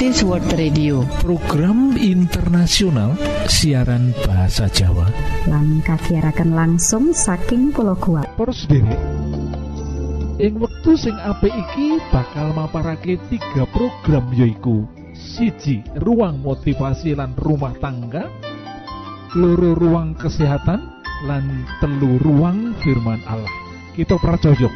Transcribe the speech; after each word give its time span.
Adventist 0.00 0.24
World 0.24 0.48
Radio. 0.56 1.04
Program 1.20 1.92
internasional 2.00 3.20
siaran 3.44 4.16
bahasa 4.24 4.64
Jawa. 4.72 5.04
Lang 5.44 5.84
kasiaraken 5.84 6.56
langsung 6.56 7.12
saking 7.12 7.68
pulau 7.68 7.92
kuat 8.00 8.24
sederek 8.48 8.96
ing 10.40 10.56
wektu 10.56 10.96
sing 10.96 11.12
apik 11.20 11.52
iki 11.52 12.00
bakal 12.08 12.48
maparake 12.56 13.20
tiga 13.28 13.68
program 13.76 14.24
yoiku 14.32 14.88
siji 15.12 15.84
ruang 16.00 16.40
motivasi 16.40 17.12
lan 17.12 17.36
rumah 17.36 17.76
tangga. 17.76 18.24
Loro 19.36 19.76
ruang 19.76 20.16
kesehatan. 20.16 20.80
Lan 21.28 21.68
telu 21.84 22.16
ruang 22.24 22.72
firman 22.80 23.20
Allah. 23.28 23.52
Kita 23.92 24.16
percaya 24.16 24.72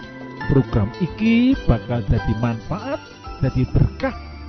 program 0.53 0.93
iki 1.01 1.57
bakal 1.65 2.05
jadi 2.13 2.33
manfaat 2.45 3.01
jadi 3.41 3.65
berkah 3.73 4.34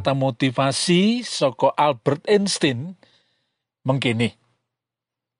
kata-kata 0.00 0.16
motivasi 0.16 1.20
saka 1.20 1.76
Albert 1.76 2.24
Einstein 2.24 2.96
mengkini 3.84 4.32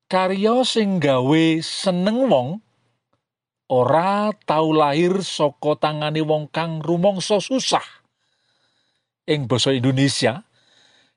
karya 0.05 0.61
sing 0.69 1.01
gawe 1.01 1.45
seneng 1.65 2.29
wong 2.29 2.61
ora 3.73 4.29
tau 4.45 4.77
lahir 4.77 5.25
saka 5.25 5.81
tangane 5.81 6.21
wong 6.21 6.53
kang 6.53 6.85
rumangsa 6.85 7.41
susah. 7.41 8.05
Ing 9.25 9.49
basa 9.49 9.73
Indonesia 9.73 10.45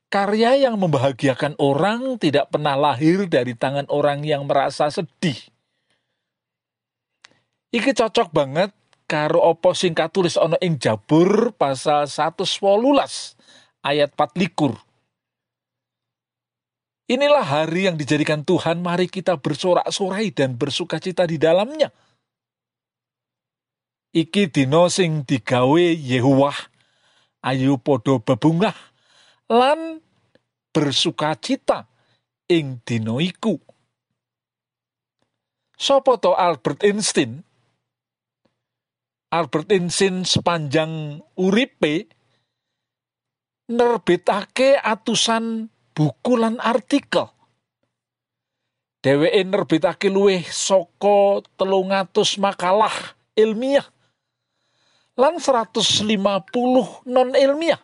karya 0.08 0.64
yang 0.64 0.80
membahagiakan 0.80 1.60
orang 1.60 2.16
tidak 2.16 2.48
pernah 2.48 2.80
lahir 2.80 3.28
dari 3.28 3.52
tangan 3.52 3.84
orang 3.92 4.24
yang 4.24 4.48
merasa 4.48 4.88
sedih. 4.88 5.36
Iki 7.76 7.92
cocok 7.92 8.32
banget 8.32 8.72
karo 9.04 9.44
apa 9.44 9.76
sing 9.76 9.92
katulis 9.92 10.40
ana 10.40 10.56
ing 10.64 10.80
Jabur 10.80 11.52
pasal 11.54 12.08
118 12.08 13.33
ayat 13.84 14.16
24 14.16 14.80
Inilah 17.04 17.44
hari 17.44 17.84
yang 17.84 18.00
dijadikan 18.00 18.40
Tuhan, 18.40 18.80
mari 18.80 19.12
kita 19.12 19.36
bersorak-sorai 19.36 20.32
dan 20.32 20.56
bersukacita 20.56 21.28
di 21.28 21.36
dalamnya. 21.36 21.92
Iki 24.16 24.48
dino 24.48 24.88
sing 24.88 25.20
digawe 25.20 25.84
Yehuwah, 25.84 26.56
ayu 27.44 27.76
podo 27.76 28.24
bebungah, 28.24 28.72
lan 29.52 30.00
bersukacita 30.72 31.84
ing 32.48 32.80
dino 32.88 33.20
iku. 33.20 33.60
Sopo 35.76 36.16
to 36.16 36.32
Albert 36.32 36.88
Einstein? 36.88 37.44
Albert 39.28 39.68
Einstein 39.68 40.24
sepanjang 40.24 41.20
uripe 41.36 42.08
nerbitake 43.68 44.76
atusan 44.76 45.70
buku 45.96 46.36
lan 46.36 46.60
artikel. 46.60 47.30
Dheweke 49.04 49.44
nerbitake 49.44 50.08
luwih 50.08 50.40
saka 50.48 51.44
300 51.60 52.40
makalah 52.40 53.12
ilmiah 53.36 53.84
lan 55.14 55.36
150 55.36 56.08
non 57.06 57.28
ilmiah. 57.36 57.80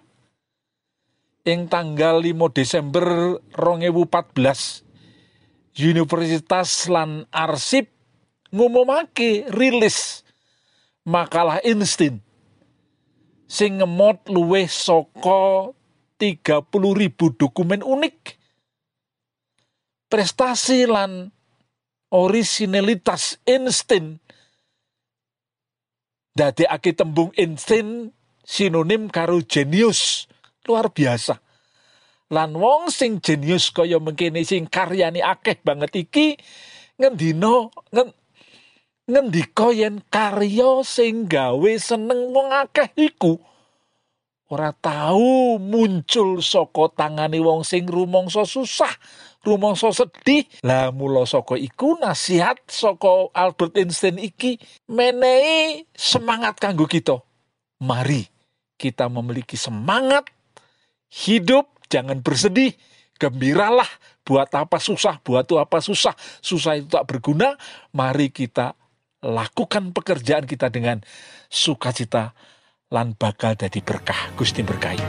Ing 1.44 1.69
tanggal 1.72 2.20
5 2.20 2.36
Desember 2.52 3.36
2014 3.56 4.84
Universitas 5.80 6.84
lan 6.92 7.24
Arsip 7.32 7.88
ngumumake 8.52 9.48
rilis 9.48 10.20
makalah 11.06 11.56
Einstein 11.64 12.20
sing 13.50 13.83
ngemot 13.83 14.31
luwih 14.31 14.71
saka 14.71 15.75
30.000 16.22 16.71
dokumen 17.34 17.83
unik. 17.83 18.38
Prestasi 20.06 20.87
lan 20.87 21.34
orisinalitas 22.15 23.43
Einstein 23.43 24.22
dadekake 26.34 26.94
tembung 26.94 27.34
Einstein 27.34 28.15
sinonim 28.47 29.11
karo 29.11 29.43
jenius 29.43 30.31
luar 30.67 30.94
biasa. 30.94 31.43
Lan 32.31 32.55
wong 32.55 32.94
sing 32.94 33.19
jenius 33.19 33.75
kaya 33.75 33.99
mengkene 33.99 34.47
sing 34.47 34.71
karyane 34.71 35.19
akeh 35.19 35.59
banget 35.67 36.06
iki 36.06 36.38
ngendina 36.94 37.67
ngen, 37.91 38.15
ngendika 39.10 39.75
yen 39.75 39.98
karya 40.06 40.87
sing 40.87 41.26
gawe 41.26 41.72
seneng 41.76 42.31
wong 42.31 42.54
akeh 42.54 42.94
iku 42.94 43.43
ora 44.50 44.75
tahu 44.75 45.62
muncul 45.62 46.43
saka 46.43 46.91
tangane 46.98 47.38
wong 47.38 47.62
sing 47.62 47.87
rumangsa 47.87 48.43
susah, 48.43 48.91
rumangsa 49.47 49.94
sedih. 49.94 50.43
Lah 50.66 50.91
mula 50.91 51.22
saka 51.22 51.54
iku 51.54 51.94
nasihat 52.03 52.59
saka 52.66 53.31
Albert 53.31 53.78
Einstein 53.78 54.19
iki 54.19 54.59
menehi 54.91 55.87
semangat 55.94 56.59
kanggo 56.59 56.91
kita. 56.91 57.22
Mari 57.81 58.26
kita 58.75 59.06
memiliki 59.06 59.54
semangat 59.54 60.26
hidup, 61.09 61.70
jangan 61.87 62.19
bersedih, 62.20 62.75
gembiralah. 63.22 63.88
Buat 64.20 64.53
apa 64.54 64.78
susah, 64.78 65.19
buat 65.25 65.49
apa 65.49 65.78
susah, 65.81 66.12
susah 66.44 66.78
itu 66.78 66.93
tak 66.93 67.09
berguna. 67.09 67.56
Mari 67.91 68.31
kita 68.31 68.76
lakukan 69.20 69.92
pekerjaan 69.92 70.48
kita 70.48 70.72
dengan 70.72 71.04
sukacita 71.53 72.32
lan 72.91 73.14
bakal 73.14 73.54
dadi 73.54 73.81
berkah. 73.84 74.32
Gusti 74.34 74.64
berkahi 74.64 75.00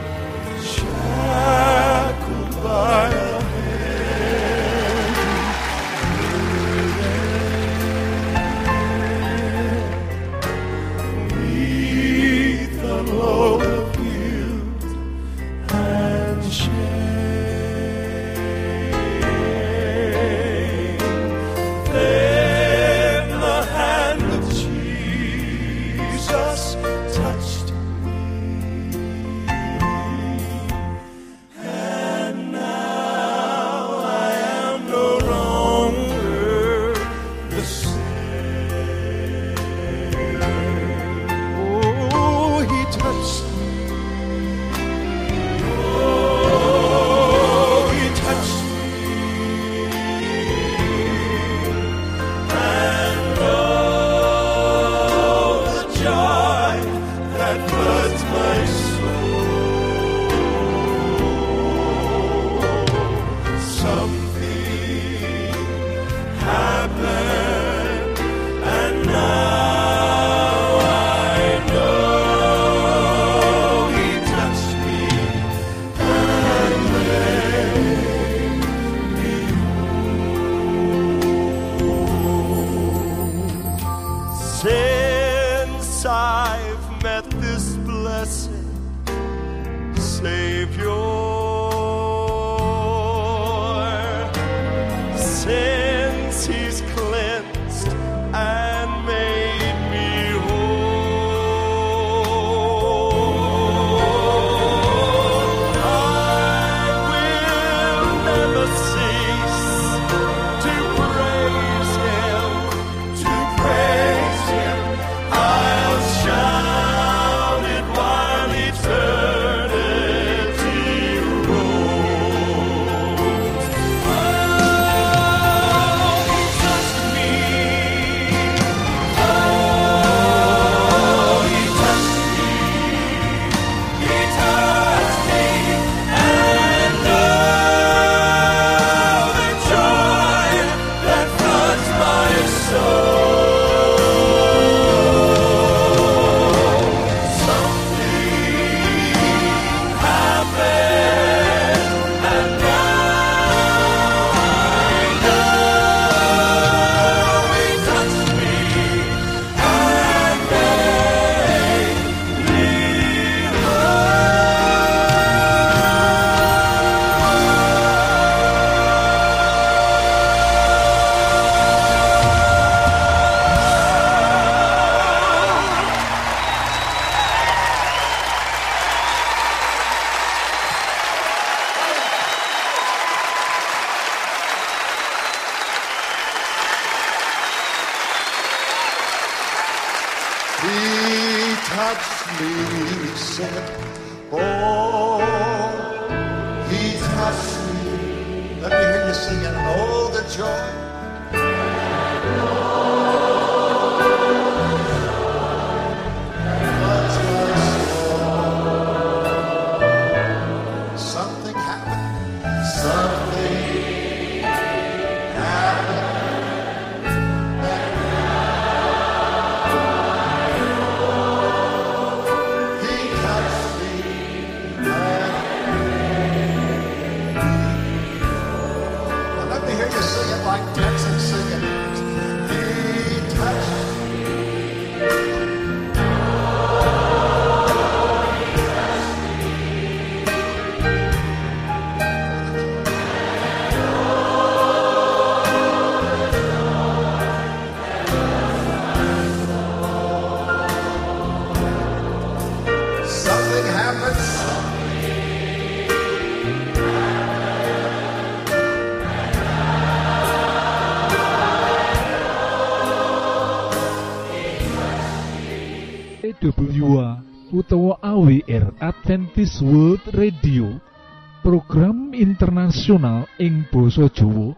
basa 273.92 274.08
Jawa 274.08 274.56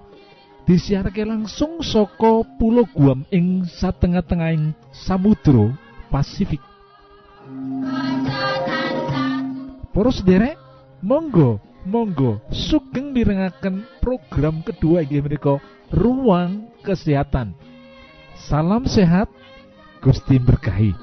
disiharke 0.62 1.26
langsung 1.26 1.82
saka 1.82 2.46
pulau 2.54 2.86
Guam 2.94 3.26
ing 3.34 3.66
satengah-tengahing 3.66 4.70
Samudra 4.94 5.74
Pasifik. 6.06 6.62
Para 9.90 10.10
sederek 10.14 10.54
monggo 11.02 11.58
monggo 11.82 12.38
sugeng 12.54 13.10
mirengaken 13.10 13.82
program 13.98 14.62
kedua 14.62 15.02
inggih 15.02 15.26
menika 15.26 15.58
ruang 15.90 16.70
kesehatan. 16.86 17.58
Salam 18.38 18.86
sehat 18.86 19.26
Gusti 19.98 20.38
berkahi 20.38 20.94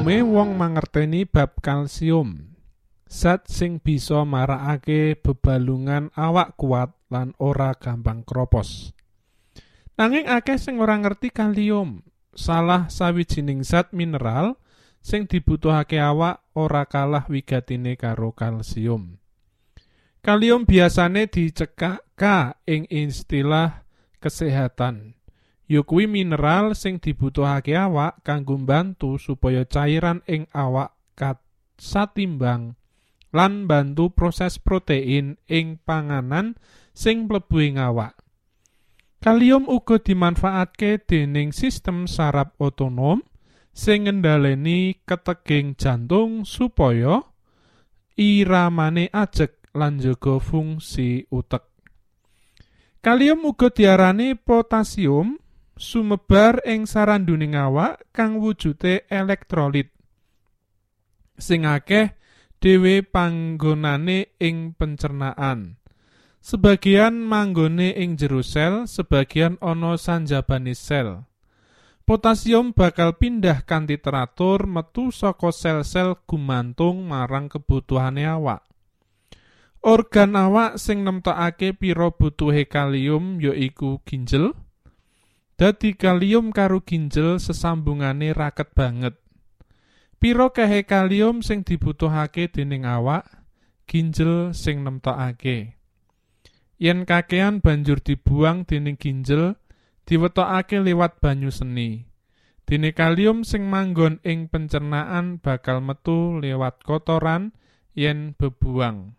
Umume 0.00 0.24
wong 0.24 0.56
mangerteni 0.56 1.28
bab 1.28 1.60
kalsium. 1.60 2.56
Zat 3.04 3.52
sing 3.52 3.84
bisa 3.84 4.24
marakake 4.24 5.12
bebalungan 5.12 6.08
awak 6.16 6.56
kuat 6.56 6.96
lan 7.12 7.36
ora 7.36 7.76
gampang 7.76 8.24
kropos. 8.24 8.96
Nanging 10.00 10.24
akeh 10.24 10.56
sing 10.56 10.80
ora 10.80 10.96
ngerti 10.96 11.28
kalium, 11.28 12.00
salah 12.32 12.88
sawijining 12.88 13.60
zat 13.60 13.92
mineral 13.92 14.56
sing 15.04 15.28
dibutuhake 15.28 16.00
awak 16.00 16.48
ora 16.56 16.88
kalah 16.88 17.28
wigatine 17.28 18.00
karo 18.00 18.32
kalsium. 18.32 19.20
Kalium 20.24 20.64
biasane 20.64 21.28
dicekak 21.28 22.08
K 22.16 22.56
ing 22.64 22.88
istilah 22.88 23.84
kesehatan. 24.16 25.19
Ya 25.70 25.86
kuwi 25.86 26.10
mineral 26.10 26.74
sing 26.74 26.98
dibutuhake 26.98 27.78
awak 27.78 28.26
kanggo 28.26 28.58
mbantu 28.58 29.22
supaya 29.22 29.62
cairan 29.62 30.18
ing 30.26 30.50
awak 30.50 30.98
kat 31.14 31.38
satimbang 31.78 32.74
lan 33.30 33.70
bantu 33.70 34.10
proses 34.10 34.58
protein 34.58 35.38
ing 35.46 35.78
panganan 35.86 36.58
sing 36.90 37.30
mlebu 37.30 37.62
ing 37.62 37.78
awak. 37.78 38.18
Kalium 39.22 39.70
uga 39.70 40.02
dimanfaatke 40.02 41.06
dening 41.06 41.54
sistem 41.54 42.10
saraf 42.10 42.50
otonom 42.58 43.22
sing 43.70 44.10
ngendhaleni 44.10 44.98
keteging 45.06 45.78
jantung 45.78 46.42
supaya 46.42 47.22
iramane 48.18 49.06
ajeg 49.14 49.54
lan 49.78 50.02
njaga 50.02 50.42
fungsi 50.42 51.30
utek. 51.30 51.62
Kalium 53.04 53.46
uga 53.46 53.70
diarani 53.70 54.34
potasium 54.34 55.38
sumebar 55.80 56.60
ing 56.68 56.84
saranduning 56.84 57.56
awak 57.56 58.04
kang 58.12 58.36
wujude 58.36 59.08
elektrolit. 59.08 59.88
Sing 61.40 61.64
akeh 61.64 62.12
dhewe 62.60 63.00
panggonane 63.00 64.36
ing 64.36 64.76
pencernaan. 64.76 65.80
Sebagian 66.40 67.24
manggone 67.24 67.96
ing 67.96 68.20
jero 68.20 68.44
sel, 68.44 68.84
sebagian 68.84 69.56
ana 69.64 69.96
sanjabane 69.96 70.76
sel. 70.76 71.24
Potasium 72.04 72.76
bakal 72.76 73.16
pindah 73.16 73.64
kanthi 73.64 74.00
teratur 74.00 74.64
metu 74.64 75.12
saka 75.12 75.52
sel-sel 75.52 76.16
gumantung 76.28 77.08
marang 77.08 77.48
kebutuhane 77.48 78.24
awak. 78.24 78.64
Organ 79.80 80.36
awak 80.36 80.76
sing 80.76 81.04
nemtokake 81.06 81.72
pira 81.72 82.12
butuhe 82.12 82.68
kalium 82.68 83.40
yaiku 83.40 84.00
ginjel. 84.04 84.52
Dadi 85.60 85.92
kalium 85.92 86.56
karo 86.56 86.80
ginjel 86.80 87.36
sesambungane 87.36 88.32
raket 88.32 88.72
banget. 88.72 89.20
Pira 90.16 90.48
kahe 90.48 90.88
kalium 90.88 91.44
sing 91.44 91.68
dibutuhake 91.68 92.48
dening 92.48 92.88
awak, 92.88 93.28
ginjel 93.84 94.56
sing 94.56 94.80
nemtokake. 94.80 95.76
Yen 96.80 97.04
kakean 97.04 97.60
banjur 97.60 98.00
dibuang 98.00 98.64
dening 98.64 98.96
ginjel, 98.96 99.60
diwetokake 100.08 100.80
liwat 100.80 101.20
banyu 101.20 101.52
seni. 101.52 102.08
Dene 102.64 102.96
kalium 102.96 103.44
sing 103.44 103.68
manggon 103.68 104.16
ing 104.24 104.48
pencernaan 104.48 105.44
bakal 105.44 105.84
metu 105.84 106.40
liwat 106.40 106.80
kotoran 106.88 107.52
yen 107.92 108.32
bebuang. 108.32 109.12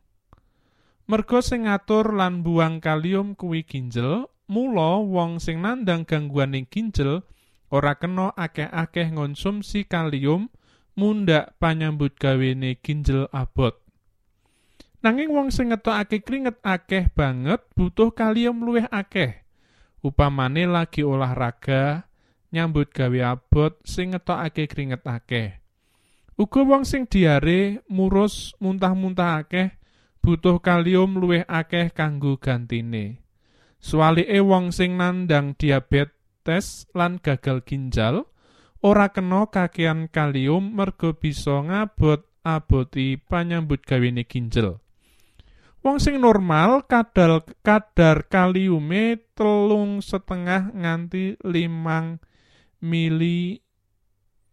Merga 1.05 1.45
sing 1.45 1.69
ngatur 1.69 2.17
lan 2.17 2.41
buang 2.41 2.81
kalium 2.81 3.37
kuwi 3.37 3.61
ginjel, 3.61 4.25
mula 4.51 4.99
wong 4.99 5.39
sing 5.39 5.63
nandang 5.63 6.03
gangguan 6.03 6.51
ing 6.51 6.67
ginjel 6.67 7.23
ora 7.71 7.95
kena 7.95 8.35
akeh-akeh 8.35 9.15
ngonsumsi 9.15 9.87
kalium 9.87 10.51
mundhak 10.99 11.55
panyambut 11.55 12.19
gawene 12.19 12.75
ginjel 12.83 13.31
abot. 13.31 13.79
Nanging 14.99 15.31
wong 15.31 15.55
sing 15.55 15.71
ngetokake 15.71 16.21
kringet 16.27 16.59
akeh 16.67 17.07
banget 17.15 17.63
butuh 17.79 18.11
kalium 18.11 18.59
luwih 18.59 18.85
akeh. 18.91 19.39
Upamane 20.03 20.67
lagi 20.67 21.01
olahraga, 21.01 22.11
nyambut 22.51 22.91
gawe 22.91 23.39
abot 23.39 23.79
sing 23.87 24.11
ngetokake 24.11 24.67
kringet 24.67 25.01
akeh. 25.07 25.57
Uga 26.35 26.61
wong 26.67 26.83
sing 26.83 27.07
diare, 27.07 27.79
murus, 27.87 28.51
muntah-muntah 28.59 29.47
akeh 29.47 29.79
butuh 30.21 30.59
kalium 30.61 31.17
luwih 31.17 31.47
akeh 31.49 31.89
kanggo 31.95 32.37
gantine. 32.37 33.20
Suwalike 33.81 34.37
wong 34.45 34.69
sing 34.69 34.93
nandang 35.01 35.57
diabetes 35.57 36.85
lan 36.93 37.17
gagal 37.17 37.65
ginjal 37.65 38.29
ora 38.85 39.09
kena 39.09 39.49
kakean 39.49 40.05
kalium 40.13 40.77
merga 40.77 41.17
bisa 41.17 41.65
ngabot 41.65 42.21
aboti 42.45 43.17
panyambut 43.17 43.81
gawene 43.81 44.25
ginjel. 44.25 44.77
Wong 45.81 45.97
sing 45.97 46.21
normal 46.21 46.85
kadal 46.85 47.41
kadar 47.65 48.29
kaliume 48.29 49.17
telung 49.33 50.05
setengah 50.05 50.69
nganti 50.77 51.41
limang 51.41 52.21
mili 52.85 53.57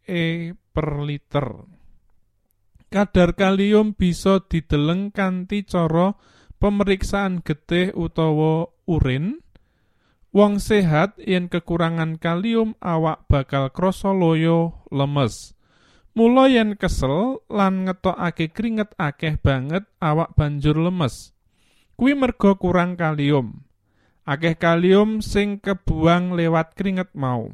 e 0.09 0.57
per 0.57 1.05
liter. 1.05 1.69
Kadar 2.89 3.37
kalium 3.37 3.93
bisa 3.93 4.41
dideleng 4.41 5.13
kanthi 5.13 5.69
cara 5.69 6.17
pemeriksaan 6.57 7.45
getih 7.45 7.93
utawa 7.93 8.73
urin. 8.89 9.45
Wong 10.33 10.57
sehat 10.57 11.21
yen 11.21 11.53
kekurangan 11.53 12.17
kalium 12.17 12.73
awak 12.81 13.29
bakal 13.29 13.69
krasa 13.69 14.13
loyo 14.17 14.81
lemes. 14.89 15.53
Mula 16.17 16.49
yen 16.49 16.75
kesel 16.75 17.45
lan 17.53 17.85
ngetokake 17.85 18.51
keringet 18.51 18.97
akeh 18.97 19.37
banget 19.37 19.85
awak 20.01 20.33
banjur 20.35 20.81
lemes. 20.81 21.37
Kuwi 21.95 22.17
merga 22.17 22.57
kurang 22.57 22.97
kalium. 22.97 23.69
Akeh 24.25 24.57
kalium 24.57 25.25
sing 25.25 25.61
kebuang 25.61 26.37
lewat 26.37 26.77
keringet 26.77 27.13
mau. 27.17 27.53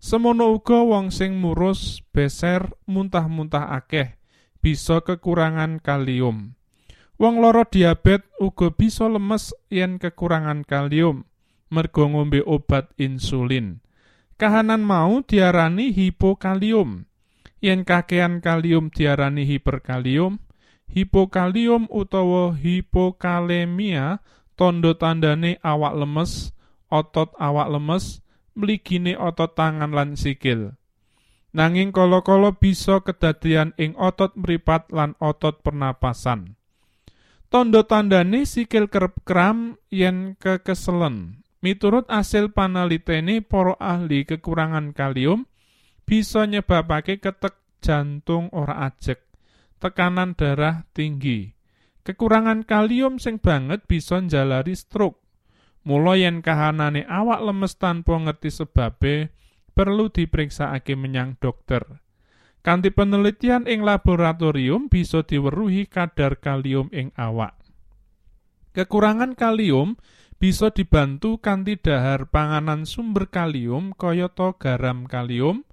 Semono 0.00 0.56
uga 0.56 0.80
wong 0.80 1.12
sing 1.12 1.36
murus, 1.36 2.00
beser, 2.12 2.72
muntah-muntah 2.88 3.72
akeh 3.76 4.16
bisa 4.60 5.00
kekurangan 5.00 5.80
kalium. 5.80 6.59
Wong 7.20 7.44
loro 7.44 7.68
diabet 7.68 8.24
uga 8.40 8.72
bisa 8.72 9.04
lemes 9.04 9.52
yen 9.68 10.00
kekurangan 10.00 10.64
kalium. 10.64 11.28
merga 11.70 12.02
ngombe 12.02 12.42
obat 12.44 12.90
insulin. 12.98 13.78
Kahanan 14.36 14.82
mau 14.82 15.22
diarani 15.22 15.94
hipokalium. 15.94 17.06
Yen 17.60 17.84
kakean 17.84 18.40
kalium 18.40 18.88
diarani 18.88 19.44
hiperkalium, 19.44 20.40
hipokalium 20.88 21.86
utawa 21.92 22.56
hipokalemia 22.56 24.24
tondo 24.56 24.96
tandane 24.96 25.60
awak 25.60 25.92
lemes, 25.92 26.56
otot 26.88 27.36
awak 27.36 27.68
lemes, 27.68 28.24
mligine 28.56 29.12
otot 29.20 29.52
tangan 29.52 29.92
lan 29.92 30.16
sikil. 30.16 30.72
Nanging 31.52 31.92
kala-kala 31.92 32.56
bisa 32.56 33.04
kedadian 33.04 33.76
ing 33.76 33.92
otot 34.00 34.32
mripat 34.40 34.88
lan 34.88 35.20
otot 35.20 35.60
pernapasan. 35.60 36.59
Tondo 37.50 37.82
tandane 37.82 38.46
sikil 38.46 38.86
kerep 38.86 39.26
kram 39.26 39.74
yen 39.90 40.38
kekeselen. 40.38 41.42
Miturut 41.66 42.06
asil 42.06 42.54
panalitene 42.54 43.42
para 43.42 43.74
ahli 43.82 44.22
kekurangan 44.22 44.94
kalium 44.94 45.50
bisa 46.06 46.46
nyebabake 46.46 47.18
ketek 47.18 47.58
jantung 47.82 48.54
ora 48.54 48.86
ajek, 48.86 49.26
tekanan 49.82 50.38
darah 50.38 50.86
tinggi. 50.94 51.50
Kekurangan 52.06 52.62
kalium 52.62 53.18
sing 53.18 53.42
banget 53.42 53.82
bisa 53.90 54.22
njalari 54.22 54.78
stroke. 54.78 55.18
Mula 55.82 56.14
yen 56.22 56.46
kahanane 56.46 57.02
awak 57.02 57.42
lemes 57.42 57.74
tanpa 57.82 58.14
ngerti 58.14 58.54
sebabe, 58.54 59.34
perlu 59.74 60.06
diperiksakake 60.06 60.94
menyang 60.94 61.34
dokter. 61.42 61.82
Kanti 62.60 62.92
penelitian 62.92 63.64
ing 63.64 63.80
laboratorium 63.80 64.92
bisa 64.92 65.24
diweruhi 65.24 65.88
kadar 65.88 66.36
kalium 66.36 66.92
ing 66.92 67.08
awak. 67.16 67.56
Kekurangan 68.76 69.32
kalium 69.32 69.96
bisa 70.40 70.72
dibantu 70.72 71.36
kanthi 71.36 71.76
dahar 71.76 72.28
panganan 72.32 72.88
sumber 72.88 73.28
kalium 73.28 73.92
kayata 73.92 74.56
garam 74.56 75.04
kalium, 75.04 75.68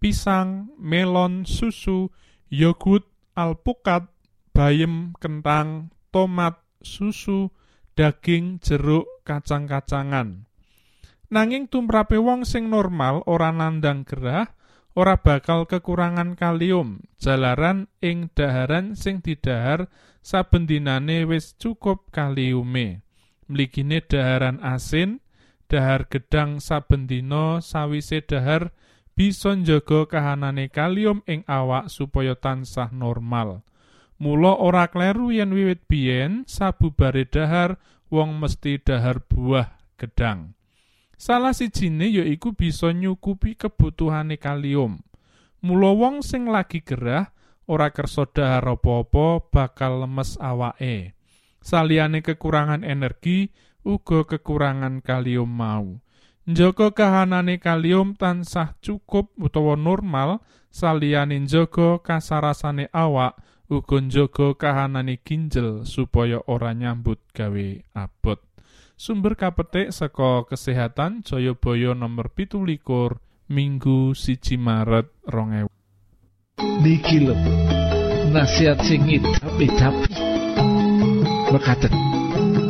pisang, 0.00 0.72
melon, 0.80 1.44
susu, 1.44 2.08
yogurt, 2.48 3.04
alpukat, 3.36 4.08
bayem, 4.56 5.12
kentang, 5.20 5.92
tomat, 6.08 6.64
susu, 6.80 7.52
daging, 7.92 8.56
jeruk, 8.64 9.04
kacang-kacangan. 9.28 10.48
Nanging 11.28 11.68
tumrape 11.68 12.16
wong 12.16 12.48
sing 12.48 12.72
normal 12.72 13.20
ora 13.28 13.52
nandang 13.52 14.08
gerah, 14.08 14.55
ora 14.96 15.20
bakal 15.20 15.68
kekurangan 15.68 16.40
kalium, 16.40 17.04
jalaran 17.20 17.92
ing 18.00 18.32
daharan 18.32 18.96
sing 18.96 19.20
didahar 19.20 19.92
saben 20.24 20.64
dinane 20.64 21.28
wis 21.28 21.52
cukup 21.60 22.08
kaliume. 22.08 23.04
mligine 23.46 24.02
daharan 24.02 24.58
asin, 24.64 25.22
dahar 25.70 26.08
gedang 26.10 26.58
saben 26.58 27.06
dina 27.06 27.62
sawise 27.62 28.24
dahar 28.24 28.74
bisa 29.14 29.54
njaga 29.54 30.08
kahanane 30.10 30.66
kalium 30.72 31.22
ing 31.30 31.46
awak 31.46 31.92
supaya 31.92 32.34
tansah 32.34 32.90
normal. 32.90 33.62
Mula 34.16 34.56
ora 34.56 34.88
kleru 34.88 35.28
yen 35.28 35.52
wiwit 35.52 35.84
biyen 35.86 36.48
sabubare 36.48 37.28
dahar 37.28 37.76
wong 38.08 38.40
mesti 38.40 38.80
dahar 38.80 39.20
buah 39.20 39.76
gedang. 40.00 40.55
Salah 41.16 41.56
sijine 41.56 42.12
yaiku 42.12 42.52
bisa 42.52 42.92
nyukupi 42.92 43.56
kebutuhane 43.56 44.36
kalium. 44.36 45.00
Mula 45.64 45.96
wong 45.96 46.20
sing 46.20 46.46
lagi 46.52 46.84
gerah 46.84 47.32
ora 47.66 47.90
kersa 47.90 48.28
dahar 48.28 48.68
apa-apa 48.68 49.48
bakal 49.48 50.04
lemes 50.04 50.36
awake. 50.38 51.16
saliyane 51.66 52.22
kekurangan 52.22 52.86
energi 52.86 53.50
uga 53.82 54.22
kekurangan 54.22 55.02
kalium 55.02 55.50
mau. 55.50 55.98
Njaga 56.46 56.94
kahanane 56.94 57.58
kalium 57.58 58.14
tansah 58.14 58.78
cukup 58.78 59.34
utawa 59.34 59.74
normal 59.74 60.46
saliyane 60.70 61.42
njaga 61.42 61.98
kasarasane 61.98 62.86
awak 62.94 63.34
uga 63.66 63.98
njaga 63.98 64.54
kahanane 64.54 65.18
ginjel 65.26 65.82
supaya 65.82 66.38
ora 66.46 66.70
nyambut 66.70 67.18
gawe 67.34 67.82
abot. 67.98 68.45
Sumber 68.96 69.36
kapetik 69.36 69.92
saka 69.92 70.48
kesehatan 70.48 71.20
Jayabaya 71.20 71.92
nomor 71.92 72.32
pitulikur 72.32 73.20
Minggu 73.44 74.16
siji 74.16 74.56
Maret 74.56 75.12
rong 75.28 75.68
Niki 76.80 77.20
lho 77.20 77.36
nasihat 78.32 78.80
sing 78.88 79.04
tapi 79.36 79.68
mekaten 81.52 81.92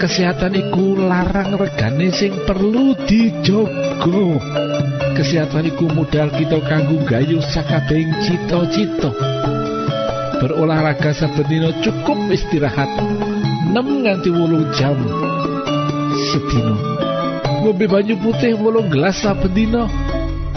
kesehatan 0.02 0.58
iku 0.58 0.98
larang 0.98 1.62
regane 1.62 2.10
sing 2.10 2.34
perlu 2.42 2.98
dijogo 3.06 4.42
kesehatan 5.14 5.70
iku 5.70 5.86
modal 5.94 6.26
kita 6.34 6.58
kanggo 6.66 7.06
gayu 7.06 7.38
sakabehing 7.38 8.10
cita-cita. 8.26 9.14
Berolahraga 10.42 11.14
saben 11.14 11.70
cukup 11.86 12.18
istirahat 12.34 12.90
6 13.70 13.78
nganti 13.78 14.30
wolu 14.34 14.66
jam 14.74 14.98
sedina 16.32 16.74
ngombe 17.64 17.86
banyu 17.88 18.16
putih 18.20 18.56
wolung 18.58 18.88
gelas 18.92 19.20
saben 19.20 19.52
dina 19.52 19.88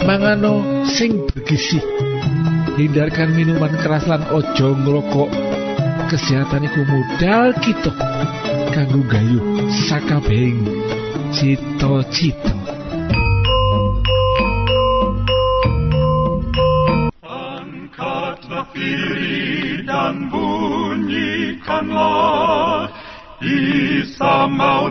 mangano 0.04 0.84
sing 0.86 1.26
bergizi 1.28 1.80
hindarkan 2.80 3.36
minuman 3.36 3.68
keras 3.84 4.08
lan 4.08 4.24
ojo 4.32 4.72
ngrokok. 4.72 5.28
Kesehatan 6.08 6.64
iku 6.66 6.82
modal 6.88 7.52
kita 7.62 7.92
kanggo 8.74 8.98
gayu 9.06 9.38
sakabehing 9.86 10.66
cita-cita. 11.30 12.50
Angkatlah 17.22 18.66
diri 18.74 19.86
dan 19.86 20.26
bunyikanlah 20.32 22.90
Isa 23.40 24.44
mau 24.50 24.90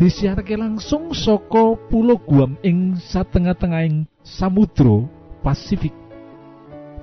disiharke 0.00 0.58
langsung 0.58 1.14
soko 1.14 1.78
pulau 1.88 2.18
Guam 2.18 2.58
ing 2.66 2.98
satengah-tengahing 2.98 4.10
Samudro 4.24 5.06
Pasifik 5.44 6.04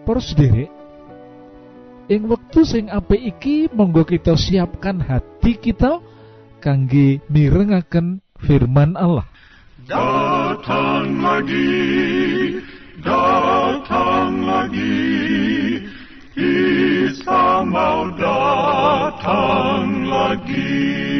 Para 0.01 0.17
sederek, 0.17 0.73
ing 2.09 2.25
wektu 2.25 2.65
sing 2.65 2.89
apik 2.89 3.21
iki 3.21 3.69
monggo 3.69 4.01
kita 4.01 4.33
siapkan 4.33 4.97
hati 4.97 5.53
kita 5.61 6.01
kangge 6.57 7.21
mirengaken 7.29 8.17
firman 8.41 8.97
Allah. 8.97 9.29
Datang 9.85 11.21
lagi, 11.21 11.69
datang 13.05 14.41
lagi, 14.41 15.05
Isa 16.33 17.61
mau 17.61 18.09
datang 18.17 19.85
lagi. 20.09 21.10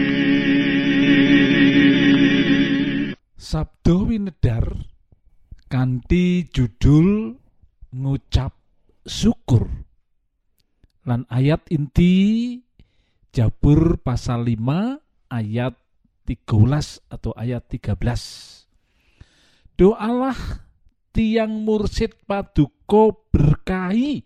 Sabdo 3.91 4.07
winedar 4.07 4.87
kanthi 5.67 6.47
judul 6.47 7.35
ngucap 7.91 8.55
syukur. 9.03 9.67
Lan 11.03 11.27
ayat 11.27 11.67
inti 11.67 12.55
Jabur 13.35 13.99
pasal 13.99 14.47
5 14.47 14.95
ayat 15.27 15.75
13 16.23 17.03
atau 17.11 17.35
ayat 17.35 17.67
13 17.67 17.99
Doalah 19.75 20.39
tiang 21.11 21.51
mursid 21.51 22.15
paduka 22.23 23.11
berkahi 23.35 24.23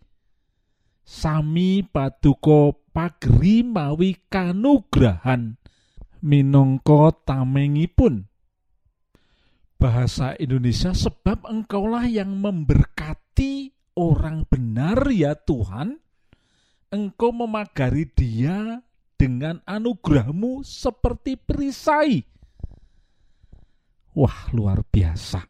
sami 1.01 1.81
paduka 1.81 2.69
pagri 2.93 3.65
mawi 3.65 4.13
kanugrahan 4.29 5.57
minangka 6.22 7.17
tamengipun 7.25 8.29
bahasa 9.86 10.34
Indonesia 10.42 10.98
sebab 10.98 11.46
engkaulah 11.46 12.10
yang 12.10 12.34
memberkati 12.42 13.70
orang 13.94 14.42
benar 14.50 15.06
ya 15.13 15.38
Tuhan. 15.38 16.01
Engkau 16.89 17.30
memagari 17.30 18.10
dia 18.10 18.82
dengan 19.13 19.62
anugerahmu 19.62 20.65
seperti 20.65 21.38
perisai. 21.38 22.26
Wah 24.17 24.50
luar 24.58 24.82
biasa. 24.82 25.45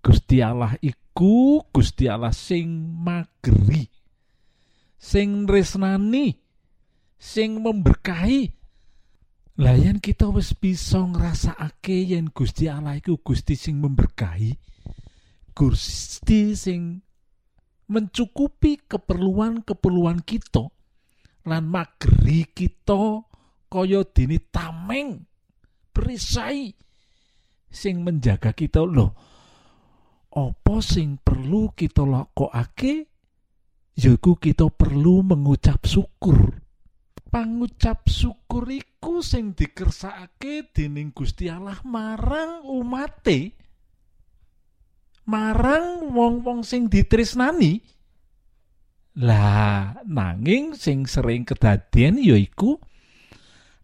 Gusti 0.00 0.40
Allah 0.40 0.80
iku 0.80 1.60
Gusti 1.68 2.08
Allah 2.08 2.32
sing 2.32 2.96
mageri 2.96 3.84
sing 4.96 5.44
resnani 5.44 6.32
sing 7.20 7.60
memberkahi 7.60 8.56
Layan 9.56 10.04
kita 10.04 10.28
wis 10.28 10.52
bisa 10.52 11.00
ngrasakake 11.00 12.12
yen 12.12 12.28
Gusti 12.28 12.68
Allah 12.68 13.00
iku 13.00 13.16
Gusti 13.24 13.56
sing 13.56 13.80
memberkahi 13.80 14.52
Gusti 15.56 16.52
sing 16.52 17.00
mencukupi 17.88 18.84
keperluan-keperluan 18.84 20.20
kita 20.28 20.68
lan 21.48 21.64
mageri 21.72 22.44
kita 22.52 23.24
kaya 23.72 24.04
dene 24.12 24.44
tameng 24.52 25.24
perisai 25.88 26.76
sing 27.72 28.04
menjaga 28.04 28.52
kita. 28.52 28.84
Loh 28.84 29.16
apa 30.36 30.84
sing 30.84 31.16
perlu 31.16 31.72
kita 31.72 32.04
lakokake? 32.04 33.08
Yaiku 33.96 34.36
kita 34.36 34.68
perlu 34.68 35.24
mengucap 35.24 35.80
syukur 35.88 36.65
pangucap 37.36 38.08
syukur 38.08 38.64
iku 38.72 39.20
sing 39.20 39.52
dikersakake 39.52 40.72
dening 40.72 41.12
Gusti 41.12 41.52
Allah. 41.52 41.76
Marang 41.84 42.64
umate 42.64 43.52
marang 45.28 46.16
wong-wong 46.16 46.64
sing 46.64 46.88
ditresnani. 46.88 47.84
Lah 49.20 50.00
nanging 50.08 50.80
sing 50.80 51.04
sering 51.04 51.44
kedadian 51.44 52.16
yaiku 52.16 52.80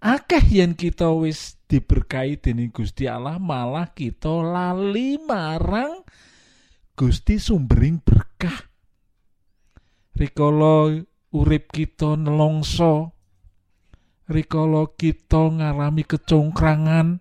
akeh 0.01 0.49
yen 0.49 0.73
kita 0.73 1.12
wis 1.12 1.61
diberkahi 1.69 2.41
dening 2.41 2.73
Gusti 2.73 3.05
Allah 3.05 3.37
malah 3.37 3.93
kita 3.93 4.33
lali 4.33 5.21
marang 5.21 6.01
Gusti 6.97 7.37
sumbering 7.37 8.01
berkah. 8.01 8.65
Rikala 10.17 11.05
urip 11.37 11.69
kita 11.69 12.17
nelongso 12.17 13.21
rikala 14.30 14.90
kita 14.94 15.50
ngalami 15.58 16.06
kecongkrangan 16.06 17.18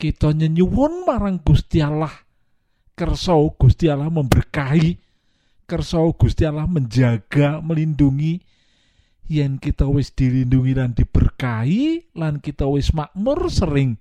kita 0.00 0.32
nyenyuwun 0.32 1.04
marang 1.04 1.44
Gusti 1.44 1.84
Allah. 1.84 2.12
Kersa 2.96 3.36
Gusti 3.56 3.88
memberkahi 3.88 4.92
kersa 5.68 6.02
Gusti 6.16 6.42
Allah 6.48 6.66
menjaga 6.66 7.60
melindungi. 7.60 8.40
Yen 9.30 9.62
kita 9.62 9.86
wis 9.86 10.10
dilindungi 10.10 10.74
dan 10.74 10.90
diberkahi 10.90 12.10
lan 12.18 12.42
kita 12.42 12.66
wis 12.66 12.90
makmur 12.90 13.46
sering 13.46 13.94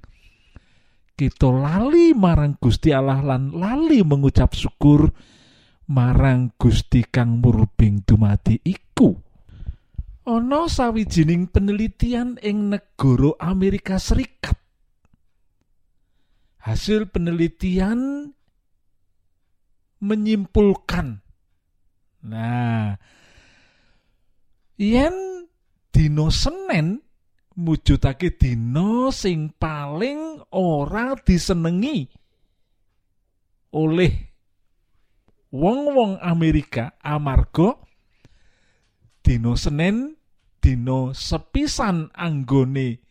kita 1.14 1.52
lali 1.54 2.18
marang 2.18 2.58
Gusti 2.58 2.96
Allah 2.96 3.20
lan 3.22 3.54
lali 3.54 4.02
mengucap 4.02 4.58
syukur 4.58 5.12
marang 5.92 6.56
Gusti 6.56 7.06
kang 7.06 7.44
murbing 7.44 8.08
dumadi 8.08 8.58
iku 8.64 9.14
ana 10.30 10.70
sawijining 10.70 11.50
penelitian 11.50 12.38
ing 12.46 12.70
negara 12.70 13.34
Amerika 13.42 13.98
Serikat. 13.98 14.54
Hasil 16.62 17.10
penelitian 17.10 18.30
menyimpulkan 20.06 21.26
Nah, 22.20 23.00
yen 24.76 25.48
dino 25.88 26.28
Senin 26.28 27.00
mujudake 27.56 28.36
dino 28.36 29.08
sing 29.08 29.56
paling 29.56 30.44
ora 30.52 31.16
disenengi 31.16 32.12
oleh 33.72 34.14
wong-wong 35.56 36.20
Amerika 36.20 37.00
amarga 37.00 37.80
dino 39.24 39.56
Senin 39.56 40.19
dino 40.70 41.18
sepisan 41.18 42.14
anggone 42.14 43.02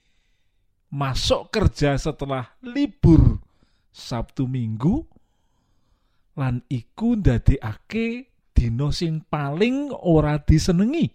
masuk 0.94 1.50
kerja 1.50 1.98
setelah 1.98 2.54
libur 2.62 3.42
Sabtu 3.90 4.46
Minggu 4.46 5.02
lan 6.38 6.62
iku 6.70 7.18
ndadekake 7.18 8.30
dina 8.54 8.94
sing 8.94 9.26
paling 9.26 9.90
ora 9.90 10.38
disenengi. 10.38 11.10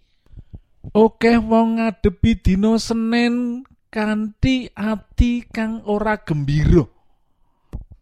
Oke 0.92 1.40
wong 1.40 1.80
ngadepi 1.80 2.36
dina 2.44 2.76
Senin 2.76 3.64
kanthi 3.88 4.68
ati 4.76 5.48
kang 5.48 5.80
ora 5.88 6.20
gembira. 6.20 6.84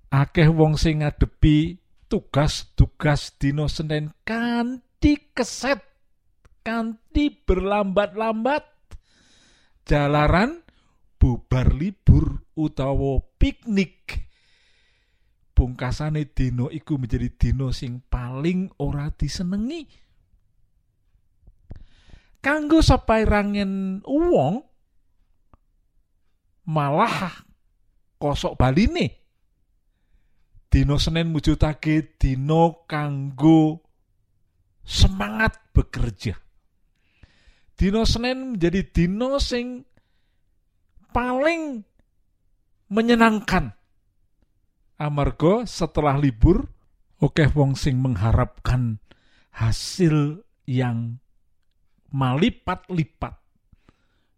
Akeh 0.09 0.49
wong 0.49 0.81
sing 0.81 1.05
ngadepi 1.05 1.77
tugas-tugas 2.09 3.37
dina 3.37 3.69
Senin 3.69 4.09
kanthi 4.25 5.29
keset 5.29 5.90
kanthi 6.61 7.41
berlambat-lambat 7.43 8.63
jalaran 9.85 10.61
bubar 11.17 11.73
libur 11.73 12.45
utawa 12.57 13.21
piknik. 13.37 14.29
Pungkasane 15.51 16.25
dina 16.33 16.65
iku 16.73 16.97
menjadi 16.97 17.29
dina 17.37 17.69
sing 17.69 18.01
paling 18.09 18.73
ora 18.81 19.13
disenengi. 19.13 19.85
Kanggo 22.41 22.81
sapairangen 22.81 24.01
wong 24.01 24.65
malah 26.65 27.45
kosok 28.17 28.57
baline. 28.57 29.21
Dina 30.71 30.97
Senin 30.97 31.29
mujudake 31.29 32.17
dina 32.17 32.73
kanggo 32.89 33.85
semangat 34.81 35.59
bekerja 35.75 36.39
Dino 37.81 38.05
Senin 38.05 38.53
menjadi 38.53 38.85
dino 38.85 39.41
sing 39.41 39.81
paling 41.09 41.81
menyenangkan. 42.93 43.73
Amarga 45.01 45.65
setelah 45.65 46.13
libur, 46.13 46.69
oke 47.17 47.41
wong 47.57 47.73
sing 47.73 47.97
mengharapkan 47.97 49.01
hasil 49.57 50.45
yang 50.69 51.17
malipat-lipat 52.13 53.41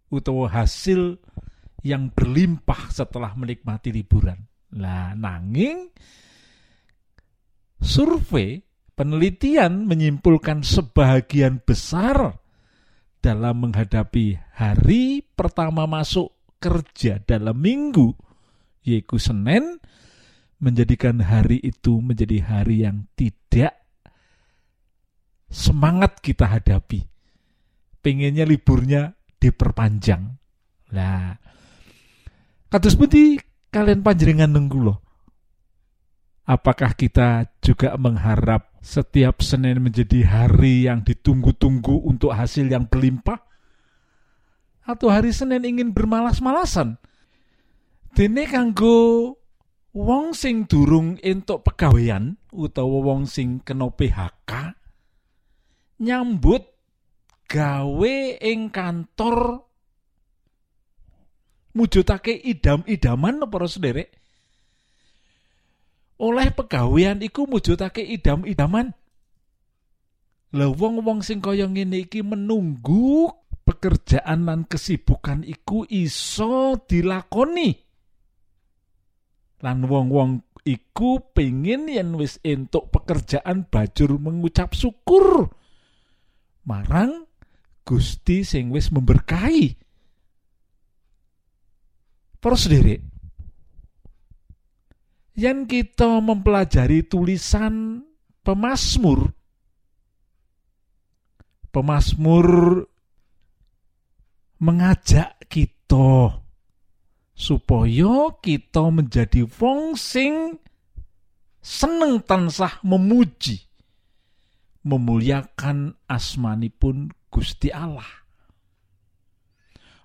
utawa 0.08 0.48
hasil 0.48 1.20
yang 1.84 2.16
berlimpah 2.16 2.96
setelah 2.96 3.36
menikmati 3.36 3.92
liburan. 3.92 4.40
Lah 4.72 5.12
nanging 5.20 5.92
survei 7.84 8.64
penelitian 8.96 9.84
menyimpulkan 9.84 10.64
sebagian 10.64 11.60
besar 11.60 12.40
dalam 13.24 13.64
menghadapi 13.64 14.36
hari 14.60 15.24
pertama 15.24 15.88
masuk 15.88 16.36
kerja 16.60 17.24
dalam 17.24 17.56
minggu, 17.56 18.12
yaitu 18.84 19.16
Senin, 19.16 19.80
menjadikan 20.60 21.24
hari 21.24 21.64
itu 21.64 22.04
menjadi 22.04 22.44
hari 22.44 22.84
yang 22.84 23.08
tidak 23.16 23.80
semangat 25.48 26.20
kita 26.20 26.52
hadapi. 26.52 27.08
Pengennya 28.04 28.44
liburnya 28.44 29.16
diperpanjang. 29.40 30.36
Nah, 30.92 31.40
kados 32.68 33.00
pundi 33.00 33.40
kalian 33.72 34.04
panjenengan 34.04 34.52
nunggu 34.52 34.80
loh. 34.84 35.00
Apakah 36.44 36.92
kita 36.92 37.48
juga 37.64 37.96
mengharap 37.96 38.68
setiap 38.84 39.40
Senin 39.40 39.80
menjadi 39.80 40.28
hari 40.28 40.92
yang 40.92 41.00
ditunggu-tunggu 41.08 42.04
untuk 42.04 42.36
hasil 42.36 42.68
yang 42.68 42.84
berlimpah? 42.84 43.40
Atau 44.84 45.08
hari 45.08 45.32
Senin 45.32 45.64
ingin 45.64 45.96
bermalas-malasan? 45.96 47.00
Dene 48.12 48.44
kanggo 48.44 49.40
wong 49.94 50.34
sing 50.34 50.66
durung 50.66 51.22
entuk 51.22 51.64
pegawaian 51.64 52.36
utawa 52.50 53.14
wong 53.14 53.30
sing 53.30 53.62
kena 53.62 53.94
PHK 53.94 54.74
nyambut 56.02 56.66
gawe 57.46 58.18
ing 58.42 58.74
kantor 58.74 59.70
mujudake 61.78 62.34
idam-idaman 62.34 63.46
para 63.46 63.70
sederek 63.70 64.10
oleh 66.24 66.48
pegawean 66.56 67.20
iku 67.20 67.44
mujudake 67.44 68.00
idam-idaman 68.00 68.96
Lah 70.54 70.70
wong-wong 70.70 71.26
sing 71.26 71.42
kaya 71.42 71.66
ngene 71.66 72.06
iki 72.06 72.22
menunggu 72.22 73.34
pekerjaan 73.66 74.46
lan 74.46 74.70
kesibukan 74.70 75.42
iku 75.42 75.82
iso 75.90 76.78
dilakoni. 76.86 77.74
Lan 79.66 79.90
wong-wong 79.90 80.46
iku 80.62 81.34
pengin 81.34 81.90
yen 81.90 82.14
wis 82.14 82.38
entuk 82.46 82.94
pekerjaan 82.94 83.66
bajur 83.66 84.22
mengucap 84.22 84.78
syukur 84.78 85.50
marang 86.70 87.26
Gusti 87.82 88.46
sing 88.46 88.70
wis 88.70 88.94
memberkahi. 88.94 89.76
Para 92.40 92.56
sederek, 92.56 93.02
yen 95.34 95.66
kita 95.66 96.22
mempelajari 96.22 97.06
tulisan 97.06 98.06
pemasmur, 98.46 99.34
pemasmur 101.74 102.48
mengajak 104.62 105.36
kita 105.50 106.40
supaya 107.34 108.32
kita 108.40 108.84
menjadi 108.94 109.44
wong 109.58 109.98
sing 109.98 110.62
seneng 111.60 112.22
tansah 112.24 112.80
memuji 112.86 113.68
memuliakan 114.84 115.96
asmanipun 116.06 117.12
Gusti 117.32 117.72
Allah. 117.74 118.08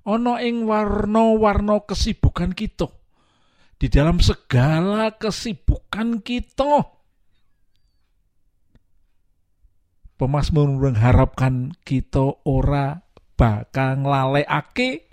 Ana 0.09 0.41
ing 0.41 0.65
warna-warna 0.65 1.85
kesibukan 1.85 2.57
kita 2.57 2.98
di 3.79 3.87
dalam 3.87 4.19
segala 4.19 5.15
kesibukan 5.15 6.19
kita 6.21 6.99
Pemasmur 10.19 10.67
mengharapkan 10.83 11.71
kita 11.87 12.43
ora 12.43 13.07
bakal 13.39 14.03
nglalekake 14.03 15.07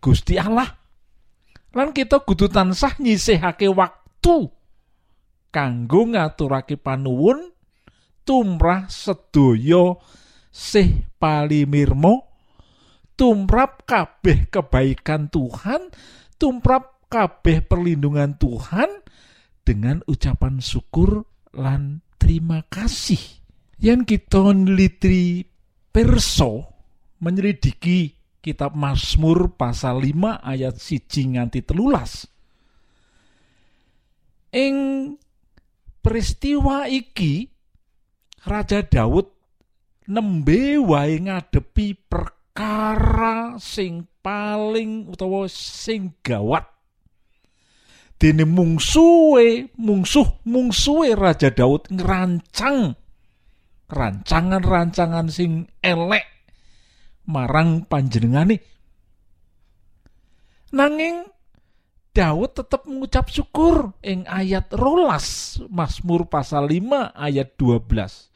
Gusti 0.00 0.40
Allah. 0.40 0.72
Lan 1.76 1.92
kita 1.92 2.24
kudu 2.24 2.48
tansah 2.48 2.96
nyisihake 2.96 3.68
waktu 3.68 4.48
kanggo 5.52 6.08
ngaturake 6.08 6.80
panuwun 6.80 7.52
tumrah 8.24 8.88
sedaya 8.88 10.00
sih 10.48 11.04
palimirmo 11.20 12.24
tumrap 13.20 13.84
kabeh 13.84 14.48
kebaikan 14.48 15.28
Tuhan 15.28 15.92
tumrap 16.40 16.97
kabeh 17.08 17.64
perlindungan 17.64 18.36
Tuhan 18.36 18.88
dengan 19.64 20.04
ucapan 20.04 20.60
syukur 20.60 21.24
lan 21.56 22.04
terima 22.20 22.62
kasih. 22.68 23.20
Yang 23.80 24.16
kita 24.16 24.52
neliti 24.52 25.44
perso 25.88 26.68
menyelidiki 27.24 28.12
kitab 28.38 28.76
Mazmur 28.76 29.56
pasal 29.58 30.04
5 30.04 30.44
ayat 30.44 30.76
siji 30.78 31.34
nganti 31.34 31.64
telulas. 31.64 32.28
Ing 34.54 34.76
peristiwa 36.00 36.88
iki 36.88 37.48
Raja 38.48 38.80
Daud 38.80 39.28
nembe 40.08 40.80
wae 40.80 41.20
ngadepi 41.20 42.08
perkara 42.08 43.60
sing 43.60 44.08
paling 44.24 45.04
utawa 45.12 45.44
sing 45.52 46.16
gawat 46.24 46.77
dene 48.18 48.44
mungsuhe 48.44 49.72
mungsuh 49.78 50.42
mungsuhe 50.44 51.14
Raja 51.14 51.54
Daud 51.54 51.88
ngerancang. 51.90 52.98
Rancangan-rancangan 53.88 55.32
sing 55.32 55.64
elek 55.80 56.26
marang 57.24 57.88
panjenengane. 57.88 58.60
Nanging 60.76 61.24
Daud 62.12 62.52
tetap 62.52 62.84
mengucap 62.84 63.32
syukur 63.32 63.96
ing 64.04 64.28
ayat 64.28 64.68
rolas 64.74 65.56
Mazmur 65.70 66.26
pasal 66.28 66.68
5 66.68 67.14
ayat 67.14 67.54
12 67.56 68.28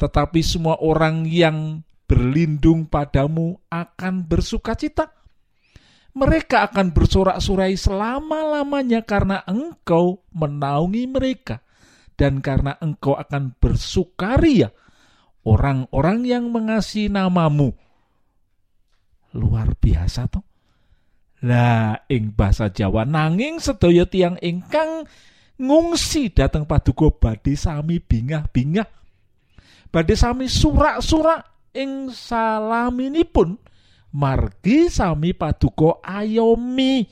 tetapi 0.00 0.40
semua 0.40 0.80
orang 0.80 1.28
yang 1.28 1.84
berlindung 2.08 2.88
padamu 2.88 3.60
akan 3.68 4.24
bersuka 4.24 4.72
cita 4.72 5.12
mereka 6.14 6.66
akan 6.66 6.90
bersorak-sorai 6.90 7.78
selama-lamanya 7.78 9.06
karena 9.06 9.46
engkau 9.46 10.26
menaungi 10.34 11.06
mereka 11.06 11.62
dan 12.18 12.42
karena 12.42 12.74
engkau 12.82 13.14
akan 13.14 13.54
bersukaria 13.56 14.74
orang-orang 15.46 16.26
yang 16.26 16.44
mengasihi 16.50 17.08
namamu. 17.08 17.72
Luar 19.32 19.78
biasa 19.78 20.26
toh. 20.26 20.44
Lah 21.40 22.04
ing 22.12 22.36
bahasa 22.36 22.68
Jawa 22.68 23.08
nanging 23.08 23.62
sedaya 23.62 24.04
tiang 24.04 24.36
ingkang 24.44 25.08
ngungsi 25.56 26.36
dateng 26.36 26.68
paduka 26.68 27.08
badhe 27.08 27.56
sami 27.56 27.96
bingah-bingah. 28.02 28.88
Badhe 29.88 30.14
sami 30.18 30.52
surak-surak 30.52 31.72
ing 31.72 32.12
salaminipun 32.12 33.56
margi 34.14 34.90
sami 34.90 35.34
paduka 35.34 36.02
ayomi. 36.02 37.06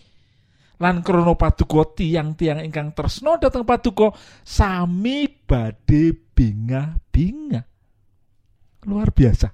Lan 0.78 1.02
krana 1.02 1.34
paduka 1.34 1.98
tiang-tiang 1.98 2.62
ingkang 2.62 2.94
tresno 2.94 3.34
dhateng 3.38 3.66
paduka 3.66 4.14
sami 4.46 5.26
badhe 5.26 6.14
bingah-bingah. 6.14 7.66
Luar 8.86 9.10
biasa. 9.10 9.50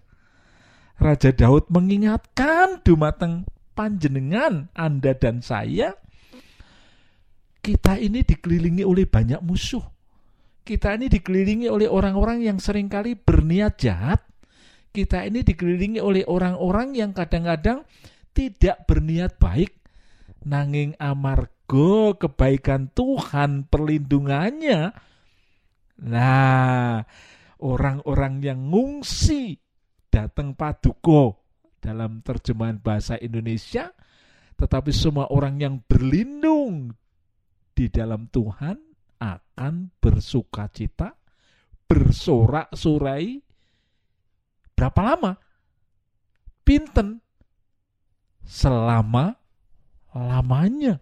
Raja 1.00 1.30
Daud 1.35 1.72
mengingatkan 1.72 2.85
dumateng 2.85 3.48
panjenengan 3.74 4.70
Anda 4.76 5.16
dan 5.18 5.42
saya 5.42 5.96
kita 7.64 7.96
ini 7.96 8.20
dikelilingi 8.20 8.85
oleh 8.85 9.09
banyak 9.09 9.40
musuh. 9.40 9.83
Kita 10.64 10.92
ini 10.96 11.09
dikelilingi 11.09 11.68
oleh 11.72 11.88
orang-orang 11.88 12.44
yang 12.44 12.61
sering 12.61 12.92
kali 12.92 13.16
berniat 13.16 13.80
jahat 13.80 14.20
kita 14.94 15.26
ini 15.26 15.42
dikelilingi 15.42 15.98
oleh 15.98 16.22
orang-orang 16.22 16.94
yang 16.94 17.11
kadang-kadang 17.11 17.83
tidak 18.30 18.87
berniat 18.87 19.35
baik 19.42 19.74
nanging 20.46 20.94
amargo 21.02 22.14
kebaikan 22.14 22.94
Tuhan 22.94 23.66
perlindungannya. 23.66 24.94
Nah 26.07 27.02
orang-orang 27.59 28.38
yang 28.38 28.70
ngungsi 28.70 29.59
datang 30.07 30.54
paduko 30.54 31.42
dalam 31.83 32.22
terjemahan 32.22 32.78
bahasa 32.78 33.18
Indonesia 33.18 33.90
tetapi 34.54 34.94
semua 34.94 35.26
orang 35.35 35.59
yang 35.59 35.74
berlindung 35.83 36.94
di 37.74 37.90
dalam 37.90 38.30
Tuhan 38.30 38.78
akan 39.18 39.74
bersuka 39.98 40.70
cita 40.70 41.11
bersorak-sorai 41.90 43.53
berapa 44.74 45.00
lama 45.00 45.32
pinten 46.66 47.22
selama 48.44 49.38
lamanya. 50.12 51.00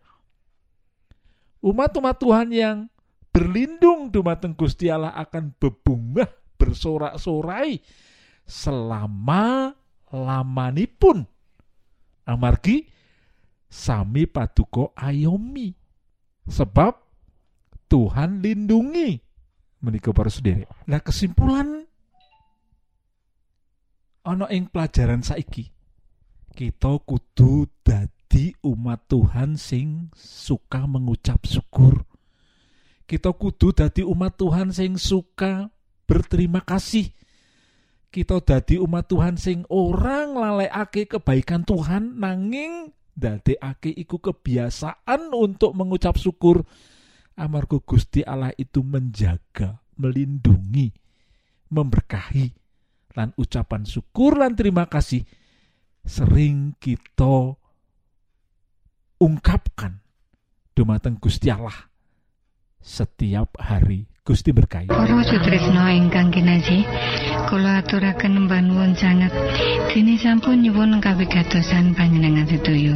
Umat-umat 1.63 2.19
Tuhan 2.19 2.49
yang 2.51 2.79
berlindung 3.31 4.11
dumateng 4.11 4.53
Gusti 4.53 4.91
Allah 4.91 5.15
akan 5.15 5.55
bebungah 5.57 6.29
bersorak-sorai 6.59 7.79
selama 8.43 9.73
lamanipun. 10.11 11.25
Amargi 12.27 12.87
sami 13.71 14.27
paduko 14.27 14.91
ayomi. 14.99 15.71
Sebab 16.43 16.99
Tuhan 17.87 18.43
lindungi 18.43 19.19
menika 19.83 20.11
para 20.11 20.31
sendiri. 20.31 20.67
Nah 20.91 20.99
kesimpulan 20.99 21.82
ana 24.23 24.47
ing 24.51 24.71
pelajaran 24.71 25.23
saiki 25.27 25.73
kita 26.53 27.01
kudu 27.09 27.65
dadi 27.81 28.53
umat 28.61 29.09
Tuhan 29.09 29.57
sing 29.57 30.13
suka 30.13 30.85
mengucap 30.85 31.49
syukur. 31.49 32.05
Kita 33.09 33.33
kudu 33.33 33.73
dadi 33.73 34.05
umat 34.05 34.37
Tuhan 34.37 34.69
sing 34.69 35.01
suka 35.01 35.73
berterima 36.05 36.61
kasih. 36.61 37.09
Kita 38.13 38.45
dadi 38.45 38.77
umat 38.77 39.09
Tuhan 39.09 39.41
sing 39.41 39.65
orang 39.73 40.37
lalekake 40.37 41.09
kebaikan 41.17 41.65
Tuhan 41.65 42.21
nanging 42.21 42.93
dadekake 43.17 43.89
iku 43.89 44.21
kebiasaan 44.21 45.33
untuk 45.33 45.73
mengucap 45.73 46.21
syukur 46.21 46.69
amarga 47.33 47.81
Gusti 47.81 48.21
Allah 48.21 48.53
itu 48.61 48.85
menjaga, 48.85 49.81
melindungi, 49.97 50.93
memberkahi 51.73 52.62
lan 53.17 53.37
ucapan 53.37 53.85
syukur 53.85 54.41
lan 54.41 54.57
terima 54.57 54.89
kasih 54.89 55.25
sering 56.03 56.75
kita 56.83 57.55
ungkapkan 59.23 60.03
dumateng 60.75 61.17
Gusti 61.23 61.53
Allah 61.53 61.93
setiap 62.83 63.55
hari. 63.63 64.11
Gusti 64.23 64.55
berkahi. 64.55 64.87
Para 64.87 65.19
sutresna 65.27 65.91
ingkang 65.91 66.31
kinasih, 66.31 66.87
kula 67.51 67.83
aturaken 67.83 68.47
panuwun 68.47 68.95
sanget 68.95 69.35
dene 69.91 70.15
sampun 70.15 70.63
nyuwun 70.63 71.03
kawigatosan 71.03 71.91
panjenengan 71.99 72.47
sedaya. 72.47 72.95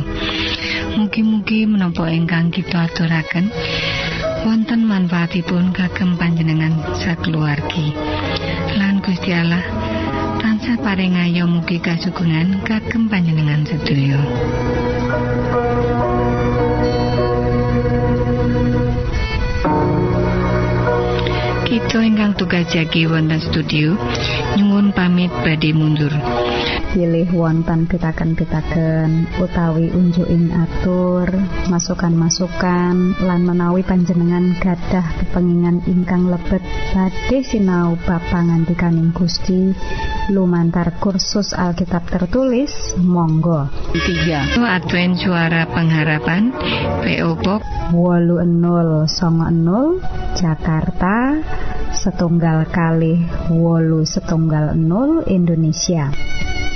Mugi-mugi 0.95 1.67
menapa 1.67 2.07
ingkang 2.15 2.55
kita 2.55 2.87
aturaken 2.87 3.51
wonten 4.47 4.87
manfaatipun 4.87 5.75
kagem 5.75 6.15
panjenengan 6.15 6.79
sakeluargi. 6.95 7.91
Lan 8.79 9.03
Gusti 9.03 9.35
Allah 9.35 9.67
tansah 10.67 10.83
paring 10.83 11.15
ayo 11.15 11.47
mugi 11.47 11.79
kasugengan 11.79 12.59
kagem 12.67 13.07
panjenengan 13.07 13.63
sedaya. 13.63 14.19
Kita 21.71 22.03
ingkang 22.03 22.35
tugas 22.35 22.67
jagi 22.67 23.07
wonten 23.07 23.39
studio 23.39 23.95
nyuwun 24.59 24.91
pamit 24.91 25.31
badhe 25.47 25.71
mundur. 25.71 26.11
pilih 26.97 27.29
wonten 27.37 27.85
pitaken-pitaken 27.87 29.29
utawi 29.37 29.93
unjuking 29.93 30.49
atur 30.51 31.29
masukan-masukan 31.69 33.21
lan 33.21 33.41
menawi 33.45 33.85
panjenengan 33.85 34.57
gadah 34.59 35.05
kepengingan 35.21 35.85
ingkang 35.85 36.27
lebet 36.33 36.65
badhe 36.97 37.45
sinau 37.45 38.01
bab 38.09 38.25
pangantikaning 38.33 39.13
Gusti 39.13 39.77
lumantar 40.31 40.99
kursus 40.99 41.55
Alkitab 41.55 42.11
tertulis 42.11 42.71
monggo. 42.99 43.71
3. 43.95 44.59
Advent 44.59 45.15
Suara 45.23 45.67
Pengharapan 45.71 46.51
PO 47.05 47.31
Box 47.43 47.63
80 47.95 48.43
Jakarta 50.35 51.17
setunggal 51.95 52.67
kali 52.69 53.23
wolu 53.55 54.03
setunggal 54.03 54.75
0 54.75 55.31
Indonesia. 55.31 56.11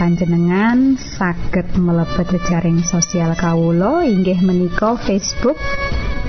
Panjenengan 0.00 0.96
saged 0.96 1.76
mlebet 1.76 2.32
jejaring 2.32 2.80
sosial 2.80 3.36
kawulo 3.36 4.00
inggih 4.00 4.40
menika 4.40 4.96
Facebook 4.96 5.60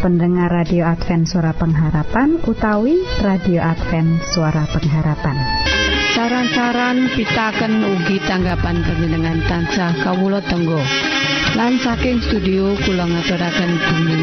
pendengar 0.04 0.52
radio 0.52 0.92
Advent 0.92 1.30
suara 1.30 1.56
pengharapan 1.56 2.36
utawi 2.44 3.00
radio 3.24 3.64
Advent 3.64 4.20
suara 4.28 4.68
pengharapan 4.76 5.71
Saran-saran 6.22 7.18
pitaken 7.18 7.82
ugi 7.82 8.22
tanggapan 8.22 8.78
panjenengan 8.86 9.42
tansah 9.50 9.90
kawula 10.06 10.38
tenggo. 10.46 10.78
Lan 11.58 11.82
saking 11.82 12.22
studio 12.22 12.78
kula 12.78 13.10
ngaturaken 13.10 13.72
bumi 13.82 14.18